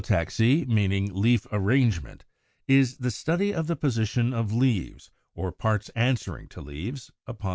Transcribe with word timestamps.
=Phyllotaxy=, 0.01 0.67
meaning 0.67 1.13
leaf 1.13 1.45
arrangement, 1.51 2.25
is 2.67 2.97
the 2.97 3.11
study 3.11 3.53
of 3.53 3.67
the 3.67 3.75
position 3.75 4.33
of 4.33 4.51
leaves, 4.51 5.11
or 5.35 5.51
parts 5.51 5.89
answering 5.89 6.47
to 6.47 6.59
leaves, 6.59 7.11
upon 7.27 7.35
the 7.35 7.43
stem. 7.43 7.49